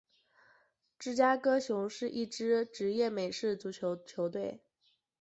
[0.97, 4.63] 芝加哥熊是一支职业美式足球球队。